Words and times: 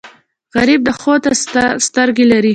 غریب 0.57 0.81
د 0.87 0.89
ښو 0.99 1.13
ته 1.23 1.31
سترګې 1.87 2.25
لري 2.33 2.49